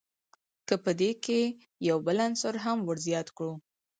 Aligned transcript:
که 0.67 0.75
په 0.83 0.91
دې 0.99 1.11
کښي 1.23 1.43
یو 1.89 1.97
بل 2.05 2.17
عنصر 2.27 2.53
هم 2.65 2.77
ور 2.83 2.97
زیات 3.07 3.27
کو. 3.37 3.49